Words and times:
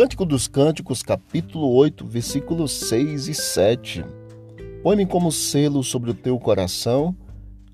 Cântico 0.00 0.24
dos 0.24 0.48
Cânticos, 0.48 1.02
capítulo 1.02 1.74
8, 1.74 2.06
versículos 2.06 2.72
6 2.88 3.28
e 3.28 3.34
7. 3.34 4.02
Põe-me 4.82 5.04
como 5.04 5.30
selo 5.30 5.84
sobre 5.84 6.10
o 6.10 6.14
teu 6.14 6.38
coração, 6.38 7.14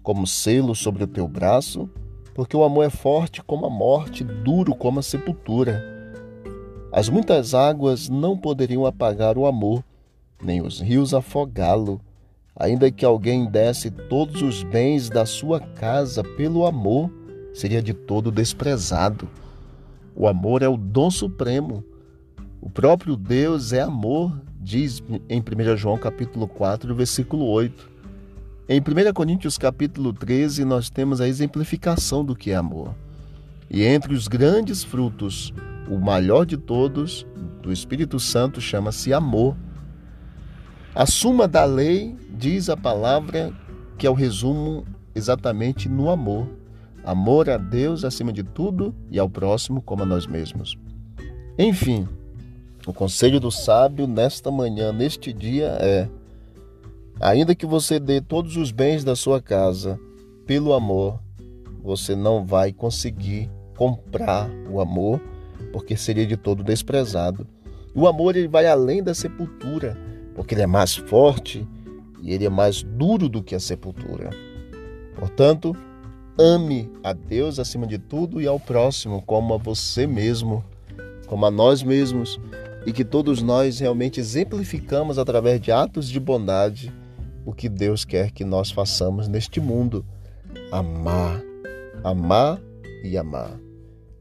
como 0.03 0.27
selo 0.27 0.75
sobre 0.75 1.05
o 1.05 1.07
teu 1.07 1.29
braço, 1.29 1.89
porque 2.35 2.57
o 2.57 2.65
amor 2.65 2.85
é 2.85 2.91
forte 2.91 3.45
como 3.45 3.65
a 3.65 3.71
morte, 3.71 4.25
duro 4.25 4.75
como 4.75 4.99
a 4.99 5.05
sepultura. 5.05 5.81
As 6.93 7.09
muitas 7.09 7.55
águas 7.55 8.09
não 8.09 8.37
poderiam 8.37 8.85
apagar 8.85 9.39
o 9.39 9.47
amor, 9.47 9.85
nem 10.43 10.61
os 10.61 10.81
rios 10.81 11.15
afogá-lo. 11.15 12.01
Ainda 12.57 12.91
que 12.91 13.05
alguém 13.05 13.47
desse 13.47 13.89
todos 13.89 14.43
os 14.43 14.65
bens 14.65 15.09
da 15.09 15.25
sua 15.27 15.61
casa 15.61 16.25
pelo 16.25 16.67
amor, 16.67 17.09
seria 17.55 17.81
de 17.81 17.95
todo 17.95 18.33
desprezado. 18.33 19.29
O 20.13 20.27
amor 20.27 20.65
é 20.65 20.69
o 20.69 20.77
dom 20.77 21.09
supremo. 21.09 21.85
O 22.67 22.69
próprio 22.69 23.15
Deus 23.15 23.73
é 23.73 23.81
amor, 23.81 24.43
diz 24.61 25.01
em 25.29 25.41
1 25.41 25.77
João 25.77 25.97
capítulo 25.97 26.49
4, 26.49 26.93
versículo 26.97 27.47
8. 27.47 27.89
Em 28.69 28.81
1 28.81 29.13
Coríntios 29.15 29.57
capítulo 29.57 30.13
13, 30.13 30.65
nós 30.65 30.91
temos 30.91 31.21
a 31.21 31.29
exemplificação 31.29 32.25
do 32.25 32.35
que 32.35 32.51
é 32.51 32.57
amor. 32.57 32.93
E 33.71 33.85
entre 33.85 34.13
os 34.13 34.27
grandes 34.27 34.83
frutos, 34.83 35.55
o 35.89 35.97
maior 35.97 36.45
de 36.45 36.57
todos, 36.57 37.25
do 37.63 37.73
Espírito 37.73 38.19
Santo, 38.19 38.61
chama-se 38.61 39.13
amor. 39.13 39.57
A 40.93 41.07
suma 41.07 41.47
da 41.47 41.65
lei 41.65 42.17
diz 42.37 42.69
a 42.69 42.77
palavra 42.77 43.53
que 43.97 44.09
é 44.09 44.11
o 44.11 44.13
resumo 44.13 44.85
exatamente 45.15 45.89
no 45.89 46.11
amor. 46.11 46.49
Amor 47.05 47.49
a 47.49 47.59
Deus 47.59 48.05
acima 48.05 48.33
de 48.33 48.43
tudo 48.43 48.93
e 49.09 49.21
ao 49.21 49.31
próximo 49.31 49.81
como 49.81 50.03
a 50.03 50.07
nós 50.07 50.27
mesmos. 50.27 50.77
Enfim, 51.57 52.09
o 52.87 52.93
conselho 52.93 53.41
do 53.41 53.51
sábio 53.51 54.07
nesta 54.07 54.51
manhã, 54.51 54.93
neste 54.93 55.33
dia 55.33 55.77
é: 55.81 56.09
ainda 57.21 57.55
que 57.55 57.67
você 57.67 57.99
dê 57.99 58.21
todos 58.21 58.57
os 58.57 58.71
bens 58.71 59.03
da 59.03 59.17
sua 59.17 59.43
casa 59.43 59.99
pelo 60.47 60.73
amor, 60.73 61.19
você 61.83 62.15
não 62.15 62.47
vai 62.47 62.73
conseguir 62.73 63.51
comprar 63.77 64.49
o 64.71 64.81
amor, 64.81 65.21
porque 65.73 65.97
seria 65.97 66.27
de 66.27 66.37
todo 66.37 66.63
desprezado. 66.63 67.47
O 67.95 68.07
amor 68.07 68.37
ele 68.37 68.49
vai 68.49 68.67
além 68.67 69.03
da 69.03 69.15
sepultura, 69.15 69.99
porque 70.35 70.55
ele 70.55 70.63
é 70.63 70.67
mais 70.67 70.95
forte 70.95 71.67
e 72.23 72.33
ele 72.33 72.45
é 72.45 72.51
mais 72.51 72.83
duro 72.83 73.29
do 73.29 73.43
que 73.43 73.55
a 73.55 73.61
sepultura. 73.61 74.31
Portanto, 75.17 75.77
Ame 76.39 76.91
a 77.03 77.15
Deus 77.15 77.59
acima 77.59 77.87
de 77.87 77.97
tudo 77.97 78.43
e 78.43 78.47
ao 78.47 78.61
próximo 78.61 79.23
como 79.23 79.55
a 79.55 79.57
você 79.57 80.07
mesmo, 80.07 80.63
como 81.27 81.47
a 81.47 81.51
nós 81.51 81.83
mesmos, 81.83 82.39
e 82.87 82.93
que 82.93 83.05
todos 83.05 83.43
nós 83.43 83.81
realmente 83.81 84.21
exemplificamos 84.21 85.19
através 85.19 85.61
de 85.61 85.73
atos 85.73 86.09
de 86.09 86.21
bondade 86.21 86.95
o 87.45 87.53
que 87.53 87.69
Deus 87.69 88.05
quer 88.05 88.31
que 88.31 88.45
nós 88.45 88.71
façamos 88.71 89.27
neste 89.27 89.61
mundo. 89.61 90.07
Amar, 90.71 91.43
amar 92.03 92.61
e 93.03 93.19
amar. 93.19 93.59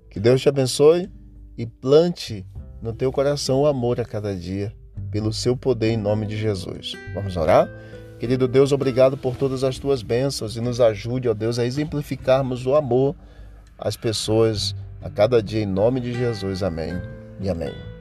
Que 0.09 0.19
Deus 0.19 0.41
te 0.41 0.49
abençoe 0.49 1.09
e 1.57 1.65
plante 1.65 2.45
no 2.81 2.91
teu 2.91 3.11
coração 3.11 3.61
o 3.61 3.67
amor 3.67 3.99
a 3.99 4.05
cada 4.05 4.35
dia, 4.35 4.73
pelo 5.11 5.31
seu 5.31 5.55
poder 5.55 5.91
em 5.91 5.97
nome 5.97 6.25
de 6.25 6.37
Jesus. 6.37 6.93
Vamos 7.13 7.37
orar? 7.37 7.69
Querido 8.19 8.47
Deus, 8.47 8.71
obrigado 8.71 9.17
por 9.17 9.35
todas 9.35 9.63
as 9.63 9.77
tuas 9.77 10.01
bênçãos 10.01 10.55
e 10.55 10.61
nos 10.61 10.79
ajude, 10.79 11.27
ó 11.27 11.33
Deus, 11.33 11.59
a 11.59 11.65
exemplificarmos 11.65 12.65
o 12.65 12.75
amor 12.75 13.15
às 13.77 13.97
pessoas 13.97 14.75
a 15.01 15.09
cada 15.09 15.41
dia 15.41 15.61
em 15.61 15.65
nome 15.65 15.99
de 15.99 16.13
Jesus. 16.13 16.63
Amém 16.63 16.93
e 17.41 17.49
amém. 17.49 17.94